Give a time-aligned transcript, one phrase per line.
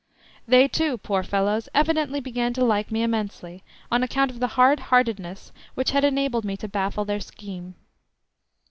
[0.47, 4.79] They too, poor fellows, evidently began to like me immensely, on account of the hard
[4.89, 7.75] heartedness which had enabled me to baffle their scheme.